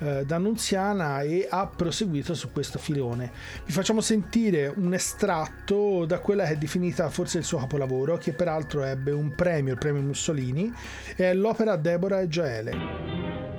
[0.00, 3.30] eh, d'Annunziana e ha proseguito su questo filone.
[3.64, 8.32] Vi facciamo sentire un estratto da quella che è definita forse il suo capolavoro, che
[8.32, 10.72] peraltro ebbe un premio, il premio Mussolini,
[11.16, 13.49] è l'opera Deborah e Gioele.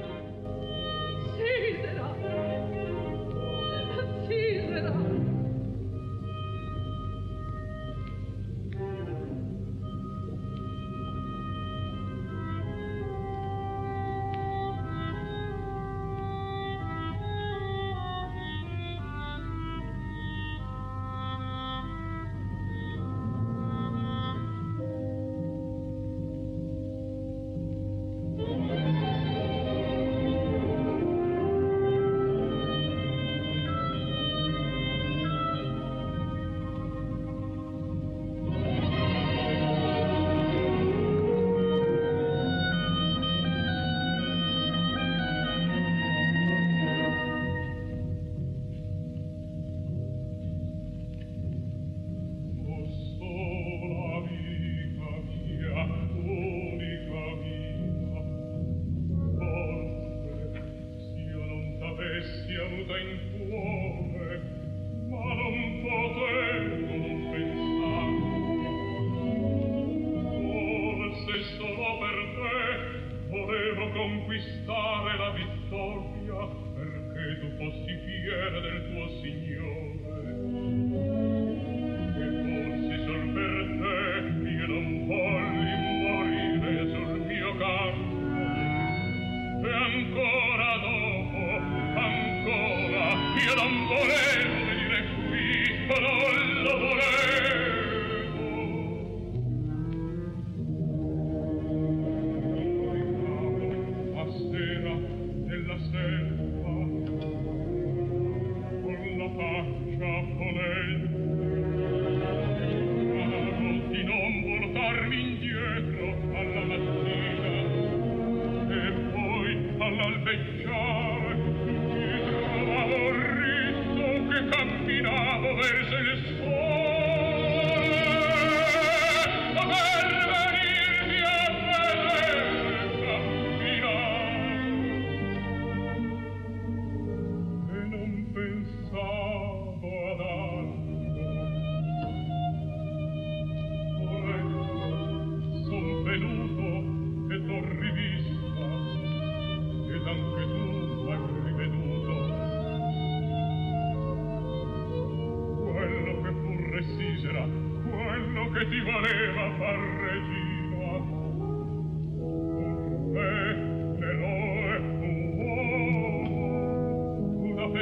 [62.62, 63.90] T'avessi avuta in cuore,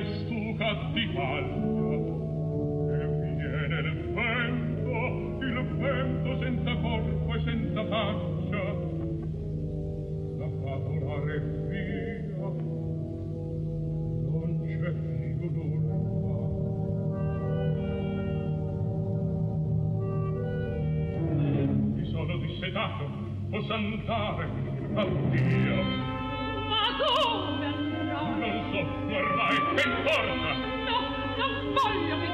[0.02, 1.92] vestuca di paglia
[2.94, 8.64] e viene il vento il vento senza corpo e senza faccia.
[10.38, 12.48] La fa volare via
[14.26, 14.92] non c'è
[15.38, 15.98] più nulla
[21.94, 23.04] mi sono dissetato
[23.50, 24.48] posso andare
[24.94, 26.09] a Dio.
[29.76, 30.54] per forza!
[30.86, 31.00] No,
[31.38, 32.29] non voglio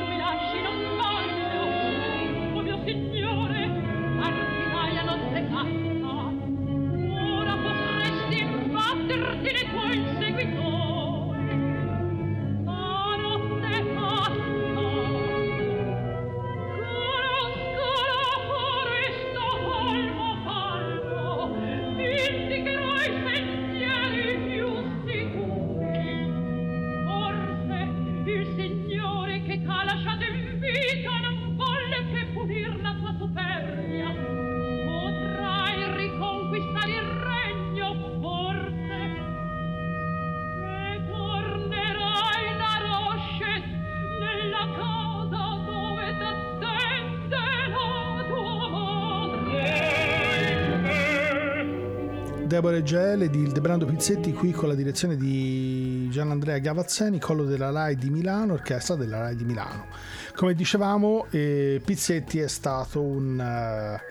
[52.55, 57.97] Deborah Gele di Ildebrando Pizzetti qui con la direzione di Gianandrea Gavazzeni, collo della RAI
[57.97, 59.87] di Milano, orchestra della RAI di Milano.
[60.33, 64.01] Come dicevamo, eh, Pizzetti è stato un, eh,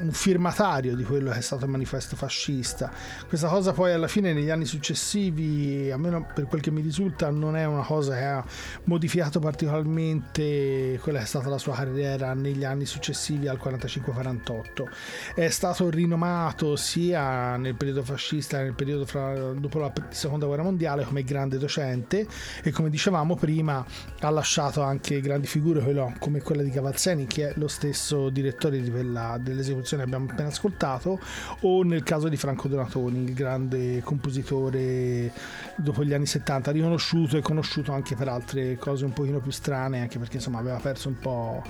[0.00, 2.90] un firmatario di quello che è stato il manifesto fascista.
[3.28, 7.56] Questa cosa poi alla fine negli anni successivi, almeno per quel che mi risulta, non
[7.56, 8.44] è una cosa che ha
[8.84, 14.86] modificato particolarmente quella che è stata la sua carriera negli anni successivi al 45-48.
[15.34, 20.62] È stato rinomato sia nel periodo fascista che nel periodo fra- dopo la seconda guerra
[20.62, 22.26] mondiale come grande docente
[22.62, 23.84] e come dicevamo prima
[24.20, 28.90] ha lasciato anche grandi figure come quella di Cavazzeni che è lo stesso direttore di
[28.90, 31.18] quella- dell'esecuzione che abbiamo appena ascoltato
[31.60, 35.32] o nel caso di Franco Donatoni il grande compositore
[35.76, 40.00] dopo gli anni 70 riconosciuto e conosciuto anche per altre cose un pochino più strane
[40.00, 41.62] anche perché insomma aveva perso un po'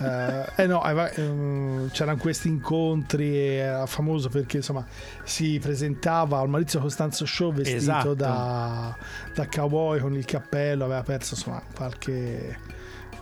[0.00, 4.84] eh, eh no aveva- ehm, c'erano questi incontri e era famoso perché insomma
[5.24, 8.14] si presentava al Maurizio Costanzo Show vestito Esatto.
[8.14, 8.96] da,
[9.34, 12.65] da cowboy con il cappello aveva perso insomma qualche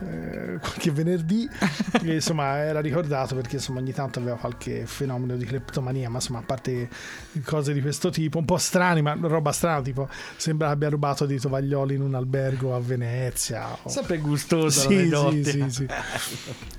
[0.06, 1.48] eh, qualche venerdì
[2.02, 6.40] e, insomma era ricordato perché insomma ogni tanto aveva qualche fenomeno di cleptomania ma insomma
[6.40, 6.88] a parte
[7.44, 11.38] cose di questo tipo un po' strani ma roba strana tipo sembra abbia rubato dei
[11.40, 15.86] tovaglioli in un albergo a Venezia o- Sempre gustosa Sì, sì, sì, sì.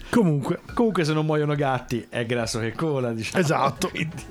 [0.09, 3.41] comunque Comunque se non muoiono gatti è grasso che cola, diciamo.
[3.43, 3.89] Esatto.
[3.95, 4.23] Quindi-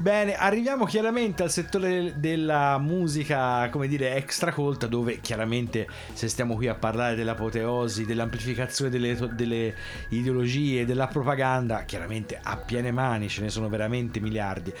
[0.00, 6.54] Bene, arriviamo chiaramente al settore della musica, come dire, extra colta, dove chiaramente se stiamo
[6.54, 9.74] qui a parlare dell'apoteosi, dell'amplificazione delle, delle
[10.08, 14.72] ideologie, della propaganda, chiaramente a piene mani ce ne sono veramente miliardi.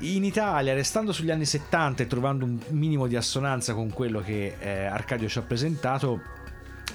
[0.00, 4.56] In Italia, restando sugli anni 70 e trovando un minimo di assonanza con quello che
[4.58, 6.41] eh, Arcadio ci ha presentato,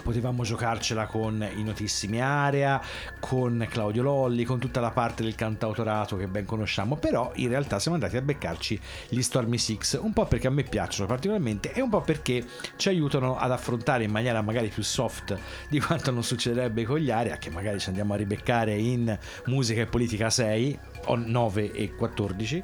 [0.01, 2.81] potevamo giocarcela con i notissimi Area,
[3.19, 7.79] con Claudio Lolli, con tutta la parte del cantautorato che ben conosciamo, però in realtà
[7.79, 8.79] siamo andati a beccarci
[9.09, 12.45] gli Stormy Six, un po' perché a me piacciono particolarmente e un po' perché
[12.75, 15.37] ci aiutano ad affrontare in maniera magari più soft
[15.69, 19.81] di quanto non succederebbe con gli Area, che magari ci andiamo a ribeccare in Musica
[19.81, 22.63] e Politica 6 o 9 e 14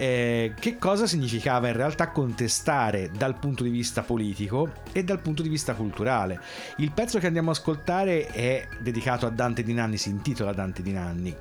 [0.00, 5.42] eh, che cosa significava in realtà contestare dal punto di vista politico e dal punto
[5.42, 6.40] di vista culturale.
[6.76, 10.82] Il pezzo che andiamo a ascoltare è dedicato a Dante Di Nanni, si intitola Dante
[10.82, 11.34] Di Nanni,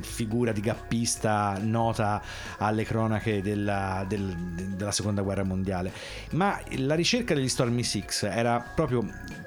[0.00, 2.22] figura di gappista nota
[2.58, 4.34] alle cronache della, del-
[4.74, 5.92] della seconda guerra mondiale.
[6.30, 9.04] Ma la ricerca degli Stormy Six era proprio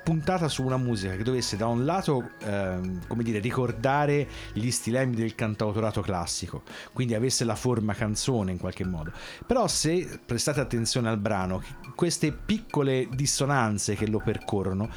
[0.10, 5.16] puntata su una musica che dovesse da un lato ehm, come dire ricordare gli stilemi
[5.16, 6.64] del cantautorato classico
[6.94, 9.12] quindi avesse la forma canzone in qualche modo
[9.46, 11.62] però se prestate attenzione al brano
[11.94, 14.90] queste piccole dissonanze che lo percorrono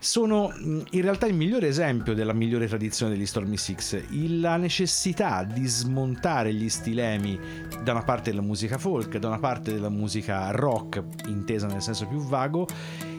[0.00, 4.00] sono in realtà il migliore esempio della migliore tradizione degli Stormy Six,
[4.38, 7.38] la necessità di smontare gli stilemi
[7.82, 12.06] da una parte della musica folk, da una parte della musica rock, intesa nel senso
[12.06, 12.66] più vago,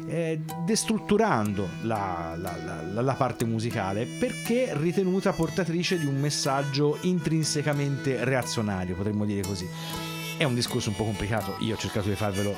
[0.07, 2.55] eh, destrutturando la, la-
[2.93, 9.67] la- la parte musicale perché ritenuta portatrice di un messaggio intrinsecamente reazionario, potremmo dire così.
[10.37, 12.55] È un discorso un po' complicato, io ho cercato di farvelo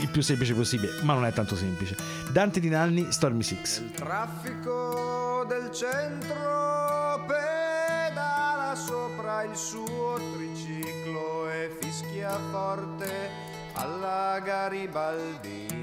[0.00, 1.96] il più semplice possibile, ma non è tanto semplice.
[2.30, 3.78] Dante Di Nanni, Stormy Six.
[3.78, 13.30] Il traffico del centro pedala sopra il suo triciclo e fischia forte
[13.74, 15.74] alla garibaldina.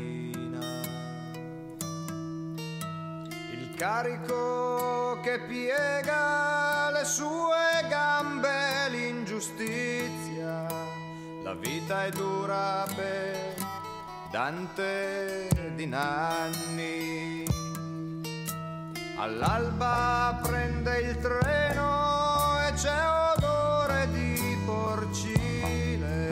[3.52, 10.68] Il carico che piega le sue gambe, l'ingiustizia,
[11.44, 13.72] la vita è dura per
[14.34, 17.46] Dante di Nanni.
[19.16, 22.98] All'alba prende il treno e c'è
[23.38, 26.32] odore di porcile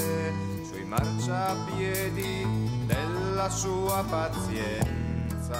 [0.67, 5.59] sui marciapiedi della sua pazienza.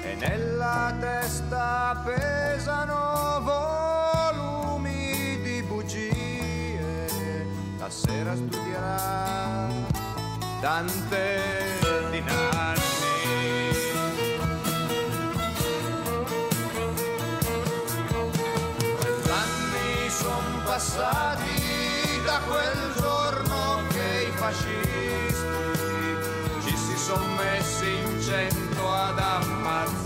[0.00, 3.85] E nella testa pesano voi
[7.86, 9.68] la sera studierà
[10.60, 11.40] Dante
[12.10, 12.80] di Nanni.
[18.98, 25.46] Trent'anni son passati da quel giorno che i fascisti
[26.64, 30.05] ci si son messi in cento ad ammazzarlo.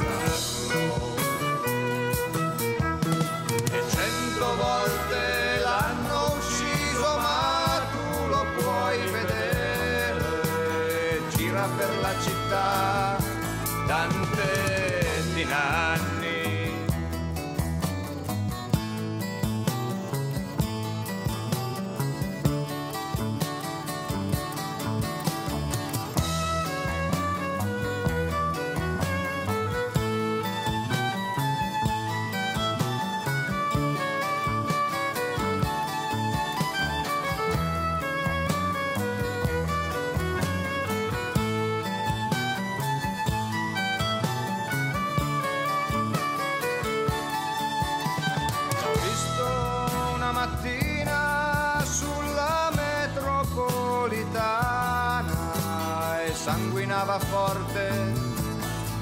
[57.10, 57.88] Sanguinava forte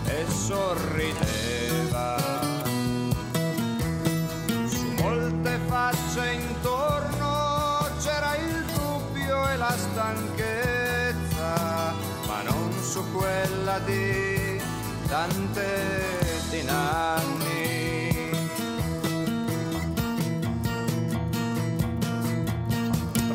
[0.07, 2.17] e sorrideva.
[4.67, 11.53] Su molte facce intorno c'era il dubbio e la stanchezza,
[12.27, 14.61] ma non su quella di
[15.07, 16.07] Dante
[16.51, 17.67] di Nanni.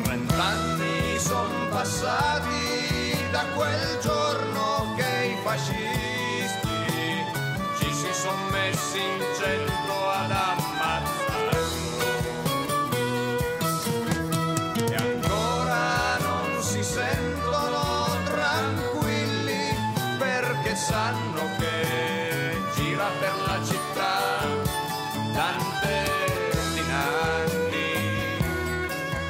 [0.02, 4.23] Trent'anni son passati da quel giorno
[8.24, 11.62] ci si son messi in centro ad ammazzarlo.
[14.88, 19.76] E ancora non si sentono tranquilli
[20.18, 24.22] perché sanno che gira per la città
[25.32, 25.82] Nanni.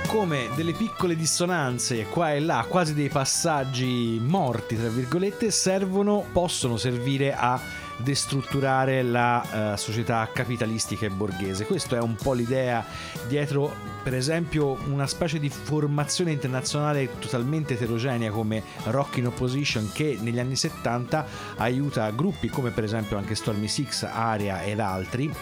[0.07, 6.77] come delle piccole dissonanze qua e là, quasi dei passaggi morti, tra virgolette, servono, possono
[6.77, 7.61] servire a
[7.99, 11.65] destrutturare la eh, società capitalistica e borghese.
[11.65, 12.85] Questa è un po' l'idea
[13.29, 20.19] dietro, per esempio, una specie di formazione internazionale totalmente eterogenea come Rock in Opposition che
[20.21, 21.27] negli anni 70
[21.57, 25.33] aiuta gruppi come per esempio anche Stormy Six, Aria ed altri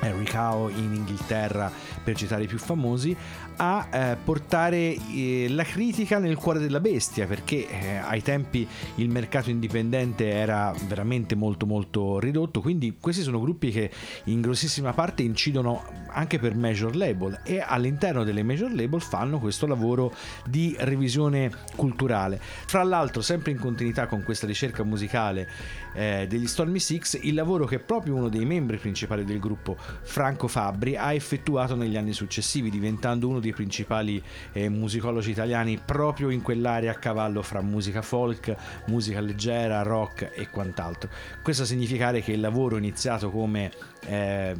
[0.00, 1.70] Henry Cow in Inghilterra
[2.02, 3.16] per citare i più famosi
[3.56, 9.08] a eh, portare eh, la critica nel cuore della bestia perché eh, ai tempi il
[9.08, 13.90] mercato indipendente era veramente molto molto ridotto quindi questi sono gruppi che
[14.24, 15.84] in grossissima parte incidono
[16.16, 20.14] anche per major label e all'interno delle major label fanno questo lavoro
[20.46, 22.40] di revisione culturale.
[22.40, 25.48] Fra l'altro sempre in continuità con questa ricerca musicale
[25.96, 30.46] eh, degli Stormy Six il lavoro che proprio uno dei membri principali del gruppo Franco
[30.46, 34.22] Fabbri ha effettuato negli anni successivi diventando uno dei principali
[34.52, 38.54] eh, musicologi italiani proprio in quell'area a cavallo fra musica folk,
[38.86, 41.08] musica leggera, rock e quant'altro.
[41.42, 43.70] Questo a significare che il lavoro iniziato come
[44.06, 44.54] eh,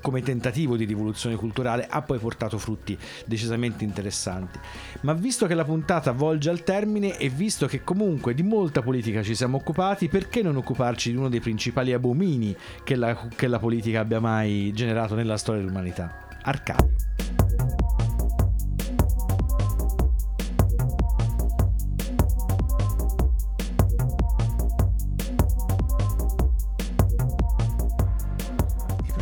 [0.00, 4.58] come tentativo di rivoluzione culturale ha poi portato frutti decisamente interessanti.
[5.02, 9.22] Ma visto che la puntata volge al termine e visto che comunque di molta politica
[9.22, 12.54] ci siamo occupati, perché non occuparci di uno dei principali abomini
[12.84, 16.26] che la, che la politica abbia mai generato nella storia dell'umanità?
[16.42, 17.27] Arcadio.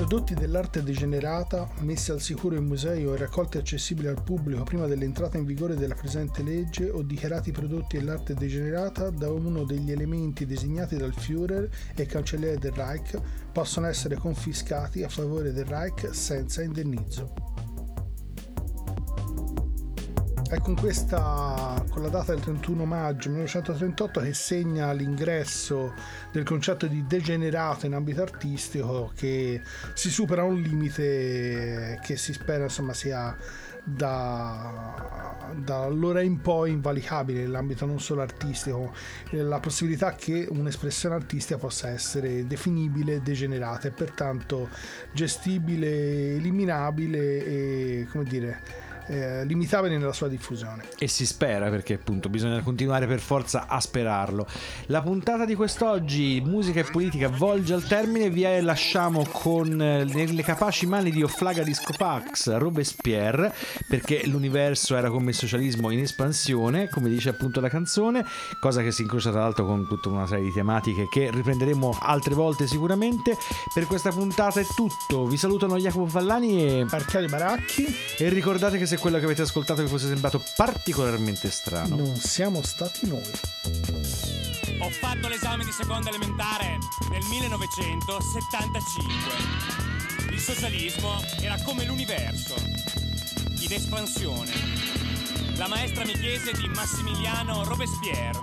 [0.09, 4.86] Prodotti dell'arte degenerata, messi al sicuro in musei o in raccolte accessibili al pubblico prima
[4.86, 10.46] dell'entrata in vigore della presente legge o dichiarati prodotti dell'arte degenerata da uno degli elementi
[10.46, 16.62] designati dal Führer e cancelliere del Reich, possono essere confiscati a favore del Reich senza
[16.62, 17.45] indennizzo.
[20.57, 25.92] È con questa, con la data del 31 maggio 1938 che segna l'ingresso
[26.32, 29.61] del concetto di degenerato in ambito artistico che
[29.92, 33.36] si supera un limite che si spera insomma sia
[33.84, 38.94] da, da allora in poi invalicabile nell'ambito non solo artistico,
[39.32, 44.70] la possibilità che un'espressione artistica possa essere definibile degenerata e pertanto
[45.12, 50.84] gestibile, eliminabile e come dire eh, limitabile nella sua diffusione.
[50.98, 54.46] E si spera perché appunto bisogna continuare per forza a sperarlo.
[54.86, 58.30] La puntata di quest'oggi, musica e politica, volge al termine.
[58.30, 63.52] Vi lasciamo con eh, nelle capaci mani di Oflaga Disco Pax Robespierre
[63.88, 68.24] perché l'universo era come il socialismo in espansione, come dice appunto la canzone,
[68.61, 72.34] cosa che si incrocia tra l'altro con tutta una serie di tematiche che riprenderemo altre
[72.34, 73.36] volte sicuramente.
[73.72, 75.26] Per questa puntata è tutto.
[75.26, 77.86] Vi salutano Jacopo Vallani e Arcadio Baracchi.
[78.18, 82.62] E ricordate che se quello che avete ascoltato vi fosse sembrato particolarmente strano, Non siamo
[82.62, 83.30] stati noi.
[84.80, 86.78] Ho fatto l'esame di seconda elementare
[87.11, 89.14] nel 1975.
[90.30, 92.55] Il socialismo era come l'universo,
[93.61, 94.53] in espansione.
[95.57, 98.38] La maestra mi chiese di Massimiliano Robespierre.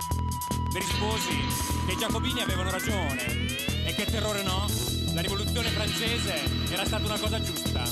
[0.72, 1.38] Le risposi
[1.86, 3.24] che i giacobini avevano ragione
[3.86, 4.66] e che terrore no,
[5.14, 6.34] la rivoluzione francese
[6.70, 7.84] era stata una cosa giusta.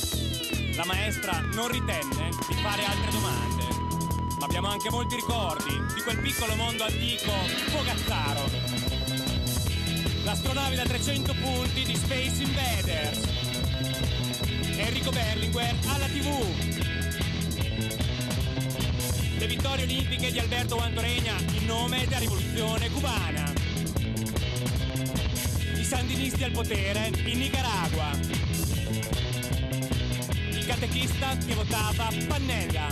[0.75, 3.65] La maestra non ritenne di fare altre domande.
[4.41, 7.31] Ma abbiamo anche molti ricordi di quel piccolo mondo antico
[7.69, 8.51] fogazzaro.
[10.25, 13.21] L'astronave da 300 punti di Space Invaders.
[14.79, 16.27] Enrico Berlinguer alla TV.
[19.39, 23.62] Le vittorie olimpiche di Alberto Guantoregna in nome della rivoluzione cubana.
[25.95, 28.13] Sandinisti al potere in Nicaragua.
[30.49, 32.87] Il catechista che votava Pannella.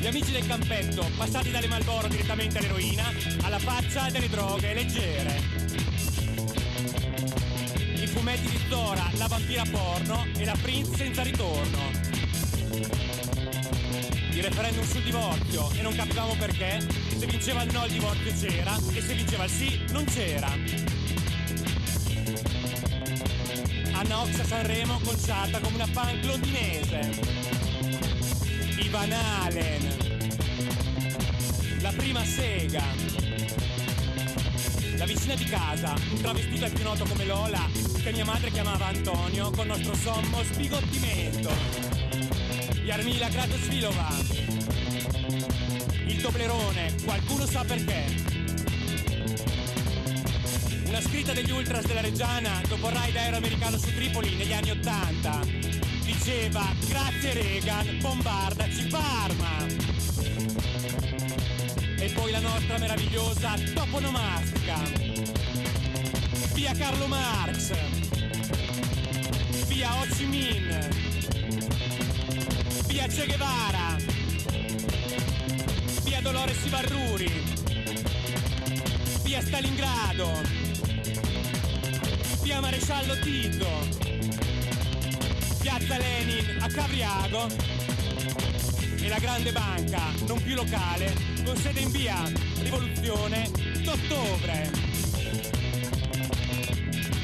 [0.00, 3.12] Gli amici del campetto, passati dalle Malboro direttamente all'eroina,
[3.42, 5.40] alla faccia delle droghe leggere.
[7.94, 11.78] I fumetti di Zora, la vampira porno e la Prince senza ritorno.
[14.32, 17.05] Il referendum sul divorzio e non capivamo perché.
[17.18, 20.52] Se vinceva il no il divorzio c'era e se vinceva il sì non c'era.
[23.92, 27.10] Anna Ox Sanremo conciata come una punk londinese.
[28.82, 29.96] Ivan Halen,
[31.80, 32.84] la prima sega,
[34.96, 37.66] la vicina di casa, un travestito è più noto come Lola,
[38.02, 41.50] che mia madre chiamava Antonio con nostro sommo sbigottimento.
[42.84, 44.08] Jarmila Kratosvilova,
[44.48, 44.55] il
[46.26, 48.04] Toblerone, qualcuno sa perché.
[50.86, 54.70] Una scritta degli ultras della Reggiana dopo il raid aereo americano su Tripoli negli anni
[54.72, 55.38] Ottanta
[56.02, 59.66] diceva grazie Reagan, bombardaci Parma.
[61.96, 64.82] E poi la nostra meravigliosa toponomastica.
[66.54, 67.72] Via Carlo Marx.
[69.68, 70.88] Via Ho Chi Minh.
[72.88, 73.95] Via Che Guevara.
[76.26, 77.30] Dolores Ivarruri.
[79.22, 80.42] Via Stalingrado.
[82.42, 83.68] Via Maresciallo Tito.
[85.60, 87.46] Piazza Lenin a Cavriago
[89.00, 91.14] e la grande banca, non più locale,
[91.44, 92.20] con sede in via
[92.58, 93.48] Rivoluzione
[93.84, 94.68] d'ottobre.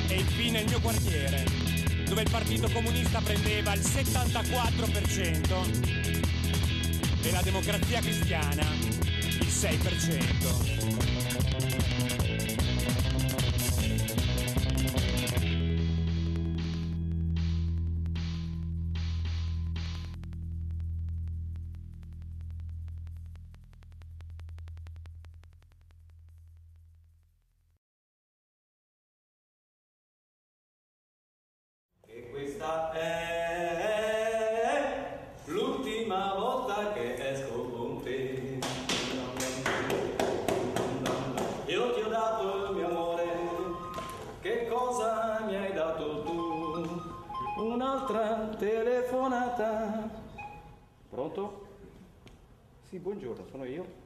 [0.07, 1.45] E infine il mio quartiere,
[2.05, 6.02] dove il Partito Comunista prendeva il 74%
[7.29, 8.65] e Democrazia Cristiana
[9.21, 11.02] il 6%.
[53.03, 54.02] Buongiorno, sono io.